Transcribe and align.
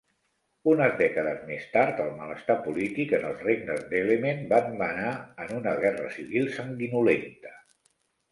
Unes 0.69 0.93
dècades 1.01 1.41
més 1.49 1.65
tard, 1.73 1.99
el 2.05 2.15
malestar 2.21 2.55
polític 2.69 3.11
en 3.17 3.27
els 3.31 3.43
regnes 3.49 3.85
d'Elemen 3.91 4.41
van 4.55 4.73
menar 4.79 5.13
en 5.45 5.53
una 5.59 5.75
guerra 5.85 6.09
civil 6.17 6.49
sanguinolenta. 6.59 7.53